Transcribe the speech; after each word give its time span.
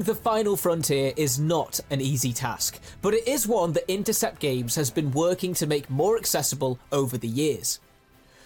The 0.00 0.14
final 0.14 0.56
frontier 0.56 1.12
is 1.16 1.38
not 1.38 1.78
an 1.90 2.00
easy 2.00 2.32
task, 2.32 2.80
but 3.02 3.12
it 3.12 3.28
is 3.28 3.46
one 3.46 3.74
that 3.74 3.92
Intercept 3.92 4.40
Games 4.40 4.74
has 4.74 4.90
been 4.90 5.12
working 5.12 5.52
to 5.54 5.66
make 5.66 5.90
more 5.90 6.16
accessible 6.16 6.78
over 6.90 7.18
the 7.18 7.28
years. 7.28 7.78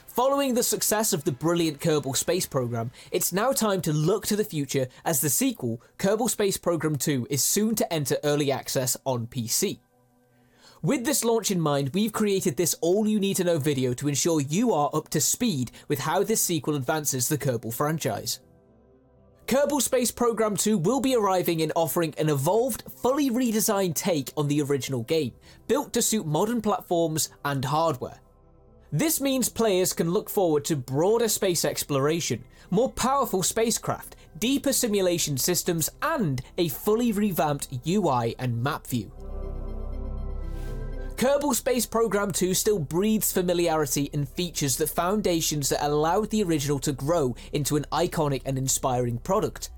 Following 0.08 0.54
the 0.54 0.64
success 0.64 1.12
of 1.12 1.22
the 1.22 1.30
brilliant 1.30 1.79
Kerbal 1.79 2.16
Space 2.16 2.46
Program, 2.46 2.90
it's 3.12 3.32
now 3.32 3.52
time 3.52 3.80
to 3.82 3.93
look 3.93 4.26
to 4.26 4.34
the 4.36 4.44
future 4.44 4.88
as 5.04 5.20
the 5.20 5.30
sequel, 5.30 5.80
Kerbal 5.98 6.29
Space 6.29 6.56
Program 6.56 6.96
2, 6.96 7.29
is 7.30 7.44
soon 7.44 7.76
to 7.76 7.92
enter 7.92 8.16
early 8.24 8.50
access 8.50 8.96
on 9.04 9.28
PC. 9.28 9.79
With 10.82 11.04
this 11.04 11.24
launch 11.24 11.50
in 11.50 11.60
mind, 11.60 11.90
we've 11.94 12.13
created 12.13 12.57
this 12.57 12.74
all 12.80 13.07
you 13.07 13.21
need 13.21 13.36
to 13.36 13.44
know 13.44 13.58
video 13.58 13.94
to 13.94 14.08
ensure 14.08 14.40
you 14.40 14.72
are 14.72 14.90
up 14.93 15.08
to 15.10 15.21
speed 15.21 15.71
with 15.86 16.00
how 16.00 16.24
this 16.24 16.43
sequel 16.43 16.74
advances 16.74 17.29
the 17.29 17.38
Kerbal 17.38 17.72
franchise. 17.72 18.40
Kerbal 19.46 19.81
Space 19.81 20.11
Program 20.11 20.57
2 20.57 20.77
will 20.77 20.99
be 20.99 21.14
arriving 21.14 21.61
in 21.61 21.71
offering 21.77 22.13
an 22.18 22.29
evolved, 22.29 22.82
fully 23.00 23.31
redesigned 23.31 23.95
take 23.95 24.32
on 24.36 24.49
the 24.49 24.61
original 24.61 25.05
game, 25.05 25.35
built 25.69 25.93
to 25.93 26.03
suit 26.03 26.27
modern 26.27 26.61
platforms 26.61 27.29
and 27.45 27.64
hardware. 27.64 28.19
This 28.91 29.21
means 29.21 29.49
players 29.49 29.93
can 29.93 30.11
look 30.11 30.29
forward 30.29 30.64
to 30.64 30.75
broader 30.75 31.29
space 31.29 31.64
exploration, 31.64 32.42
more 32.70 32.91
powerful 32.91 33.45
spacecraft, 33.45 34.17
deeper 34.36 34.72
simulation 34.72 35.36
systems, 35.36 35.91
and 36.03 36.42
a 36.58 36.67
fully 36.67 37.12
revamped 37.12 37.69
UI 37.86 38.34
and 38.41 38.61
map 38.61 38.89
view. 38.89 39.12
Kerbal 41.16 41.55
Space 41.55 41.86
Program 41.86 42.30
2 42.30 42.52
still 42.52 42.78
breathes 42.78 43.32
familiarity 43.32 44.10
and 44.12 44.28
features 44.28 44.77
the 44.77 44.86
foundations 44.86 45.70
that 45.70 45.82
allowed 45.82 46.28
the 46.28 46.42
original 46.42 46.78
to 46.80 46.92
grow 46.92 47.34
into 47.54 47.77
an 47.77 47.86
iconic 47.91 48.42
and 48.44 48.58
inspiring 48.58 49.16
product. 49.16 49.70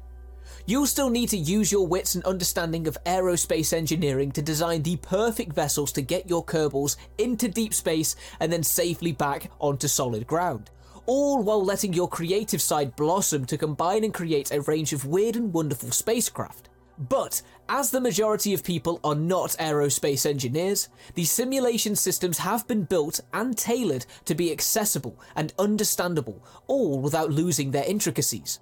You'll 0.66 0.88
still 0.88 1.10
need 1.10 1.28
to 1.28 1.36
use 1.36 1.70
your 1.70 1.86
wits 1.86 2.16
and 2.16 2.24
understanding 2.24 2.88
of 2.88 2.98
aerospace 3.06 3.72
engineering 3.72 4.32
to 4.32 4.42
design 4.42 4.82
the 4.82 4.96
perfect 4.96 5.52
vessels 5.52 5.92
to 5.92 6.02
get 6.02 6.28
your 6.28 6.44
Kerbals 6.44 6.96
into 7.18 7.46
deep 7.46 7.72
space 7.72 8.16
and 8.40 8.52
then 8.52 8.64
safely 8.64 9.12
back 9.12 9.48
onto 9.60 9.86
solid 9.86 10.26
ground. 10.26 10.70
All 11.06 11.40
while 11.44 11.64
letting 11.64 11.92
your 11.92 12.08
creative 12.08 12.60
side 12.60 12.96
blossom 12.96 13.46
to 13.46 13.56
combine 13.56 14.02
and 14.02 14.12
create 14.12 14.50
a 14.50 14.62
range 14.62 14.92
of 14.92 15.06
weird 15.06 15.36
and 15.36 15.52
wonderful 15.52 15.92
spacecraft. 15.92 16.68
But 16.98 17.42
as 17.68 17.90
the 17.90 18.00
majority 18.00 18.54
of 18.54 18.64
people 18.64 18.98
are 19.04 19.14
not 19.14 19.50
aerospace 19.60 20.26
engineers, 20.26 20.88
the 21.14 21.24
simulation 21.24 21.94
systems 21.94 22.38
have 22.38 22.66
been 22.66 22.84
built 22.84 23.20
and 23.32 23.56
tailored 23.56 24.04
to 24.24 24.34
be 24.34 24.50
accessible 24.50 25.18
and 25.36 25.52
understandable, 25.58 26.44
all 26.66 26.98
without 26.98 27.30
losing 27.30 27.70
their 27.70 27.84
intricacies. 27.84 28.58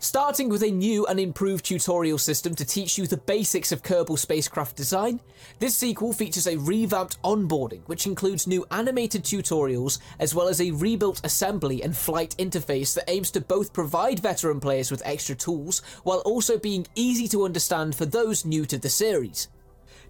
Starting 0.00 0.50
with 0.50 0.62
a 0.62 0.70
new 0.70 1.06
and 1.06 1.18
improved 1.18 1.64
tutorial 1.64 2.18
system 2.18 2.54
to 2.54 2.64
teach 2.64 2.98
you 2.98 3.06
the 3.06 3.16
basics 3.16 3.72
of 3.72 3.82
Kerbal 3.82 4.18
spacecraft 4.18 4.76
design, 4.76 5.18
this 5.60 5.76
sequel 5.76 6.12
features 6.12 6.46
a 6.46 6.58
revamped 6.58 7.20
onboarding 7.22 7.80
which 7.86 8.06
includes 8.06 8.46
new 8.46 8.66
animated 8.70 9.24
tutorials 9.24 9.98
as 10.18 10.34
well 10.34 10.48
as 10.48 10.60
a 10.60 10.72
rebuilt 10.72 11.22
assembly 11.24 11.82
and 11.82 11.96
flight 11.96 12.34
interface 12.38 12.94
that 12.94 13.08
aims 13.08 13.30
to 13.30 13.40
both 13.40 13.72
provide 13.72 14.20
veteran 14.20 14.60
players 14.60 14.90
with 14.90 15.02
extra 15.06 15.34
tools 15.34 15.80
while 16.02 16.18
also 16.20 16.58
being 16.58 16.86
easy 16.94 17.26
to 17.28 17.44
understand 17.44 17.94
for 17.94 18.04
those 18.04 18.44
new 18.44 18.66
to 18.66 18.76
the 18.76 18.90
series. 18.90 19.48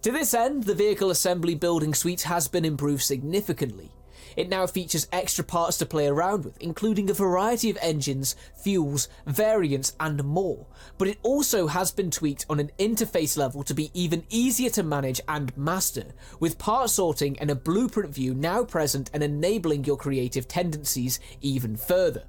To 0.03 0.11
this 0.11 0.35
end, 0.35 0.65
the 0.65 0.75
vehicle 0.75 1.11
assembly 1.11 1.55
building 1.55 1.95
suite 1.95 2.23
has 2.23 2.49
been 2.49 2.65
improved 2.65 3.03
significantly, 3.03 3.91
it 4.37 4.49
now 4.49 4.67
features 4.67 5.09
extra 5.13 5.45
parts 5.45 5.79
to 5.79 5.87
play 5.87 6.07
around 6.07 6.45
with, 6.45 6.57
including 6.61 7.11
a 7.11 7.15
variety 7.15 7.71
of 7.71 7.79
engines, 7.81 8.37
fuels, 8.63 9.09
variants, 9.27 9.95
and 10.01 10.23
more. 10.25 10.67
But 10.99 11.09
it 11.09 11.19
also 11.23 11.67
has 11.67 11.91
been 11.91 12.11
tweaked 12.11 12.47
on 12.49 12.61
an 12.61 12.71
interface 12.79 13.37
level 13.37 13.63
to 13.65 13.75
be 13.75 13.91
even 13.95 14.25
easier 14.31 14.71
to 14.71 14.83
manage 14.83 15.21
and 15.29 15.57
master, 15.57 16.13
with 16.41 16.59
part 16.59 16.91
sorting 16.91 17.39
and 17.39 17.51
a 17.51 17.55
blueprint 17.55 18.15
view 18.15 18.35
now 18.35 18.65
present 18.65 19.11
and 19.15 19.23
enabling 19.23 19.85
your 19.85 19.97
creative 19.97 20.49
tendencies 20.49 21.21
even 21.41 21.77
further. 21.77 22.25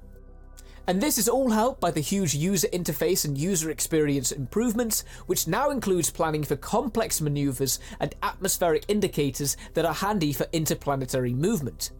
And 0.88 1.00
this 1.00 1.18
is 1.18 1.28
all 1.28 1.50
helped 1.50 1.80
by 1.80 1.90
the 1.90 2.00
huge 2.00 2.34
user 2.34 2.68
interface 2.68 3.24
and 3.24 3.36
user 3.36 3.70
experience 3.70 4.30
improvements, 4.30 5.04
which 5.26 5.48
now 5.48 5.70
includes 5.70 6.10
planning 6.10 6.44
for 6.44 6.54
complex 6.54 7.20
maneuvers 7.20 7.80
and 7.98 8.14
atmospheric 8.22 8.84
indicators 8.86 9.56
that 9.74 9.84
are 9.84 9.94
handy 9.94 10.32
for 10.32 10.46
interplanetary 10.52 11.34
movement. 11.34 11.90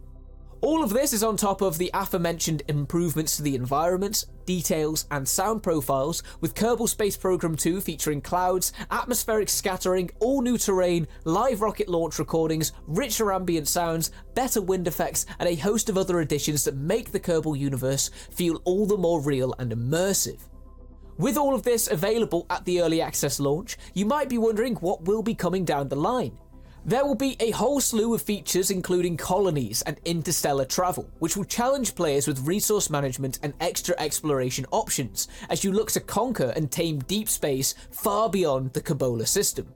All 0.66 0.82
of 0.82 0.90
this 0.90 1.12
is 1.12 1.22
on 1.22 1.36
top 1.36 1.60
of 1.60 1.78
the 1.78 1.92
aforementioned 1.94 2.64
improvements 2.66 3.36
to 3.36 3.42
the 3.44 3.54
environment, 3.54 4.24
details, 4.46 5.06
and 5.12 5.28
sound 5.28 5.62
profiles, 5.62 6.24
with 6.40 6.56
Kerbal 6.56 6.88
Space 6.88 7.16
Program 7.16 7.54
2 7.54 7.80
featuring 7.80 8.20
clouds, 8.20 8.72
atmospheric 8.90 9.48
scattering, 9.48 10.10
all 10.18 10.42
new 10.42 10.58
terrain, 10.58 11.06
live 11.22 11.60
rocket 11.60 11.88
launch 11.88 12.18
recordings, 12.18 12.72
richer 12.88 13.32
ambient 13.32 13.68
sounds, 13.68 14.10
better 14.34 14.60
wind 14.60 14.88
effects, 14.88 15.24
and 15.38 15.48
a 15.48 15.54
host 15.54 15.88
of 15.88 15.96
other 15.96 16.18
additions 16.18 16.64
that 16.64 16.74
make 16.74 17.12
the 17.12 17.20
Kerbal 17.20 17.56
universe 17.56 18.10
feel 18.32 18.60
all 18.64 18.86
the 18.86 18.98
more 18.98 19.20
real 19.20 19.54
and 19.60 19.70
immersive. 19.70 20.40
With 21.16 21.36
all 21.36 21.54
of 21.54 21.62
this 21.62 21.88
available 21.88 22.44
at 22.50 22.64
the 22.64 22.80
early 22.80 23.00
access 23.00 23.38
launch, 23.38 23.76
you 23.94 24.04
might 24.04 24.28
be 24.28 24.36
wondering 24.36 24.74
what 24.74 25.04
will 25.04 25.22
be 25.22 25.36
coming 25.36 25.64
down 25.64 25.88
the 25.88 25.94
line. 25.94 26.36
There 26.86 27.04
will 27.04 27.16
be 27.16 27.36
a 27.40 27.50
whole 27.50 27.80
slew 27.80 28.14
of 28.14 28.22
features 28.22 28.70
including 28.70 29.16
colonies 29.16 29.82
and 29.82 30.00
interstellar 30.04 30.64
travel, 30.64 31.10
which 31.18 31.36
will 31.36 31.44
challenge 31.44 31.96
players 31.96 32.28
with 32.28 32.46
resource 32.46 32.90
management 32.90 33.40
and 33.42 33.54
extra 33.58 33.96
exploration 33.98 34.66
options 34.70 35.26
as 35.50 35.64
you 35.64 35.72
look 35.72 35.90
to 35.90 36.00
conquer 36.00 36.52
and 36.54 36.70
tame 36.70 37.00
deep 37.00 37.28
space 37.28 37.74
far 37.90 38.30
beyond 38.30 38.72
the 38.72 38.80
Kerbol 38.80 39.26
system. 39.26 39.66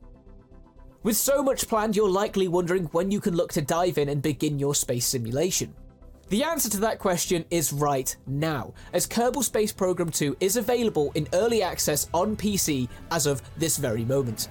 With 1.02 1.16
so 1.16 1.42
much 1.42 1.66
planned, 1.66 1.96
you're 1.96 2.08
likely 2.08 2.46
wondering 2.46 2.84
when 2.92 3.10
you 3.10 3.20
can 3.20 3.34
look 3.34 3.52
to 3.54 3.60
dive 3.60 3.98
in 3.98 4.08
and 4.08 4.22
begin 4.22 4.60
your 4.60 4.76
space 4.76 5.06
simulation. 5.06 5.74
The 6.28 6.44
answer 6.44 6.70
to 6.70 6.80
that 6.82 7.00
question 7.00 7.44
is 7.50 7.72
right 7.72 8.14
now, 8.28 8.72
as 8.92 9.08
Kerbal 9.08 9.42
Space 9.42 9.72
Program 9.72 10.10
2 10.10 10.36
is 10.38 10.56
available 10.56 11.10
in 11.16 11.26
early 11.32 11.60
access 11.60 12.08
on 12.14 12.36
PC 12.36 12.88
as 13.10 13.26
of 13.26 13.42
this 13.58 13.78
very 13.78 14.04
moment. 14.04 14.46